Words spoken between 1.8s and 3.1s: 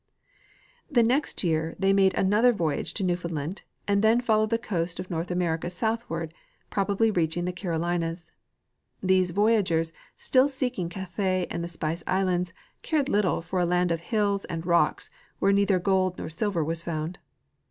made another voyage to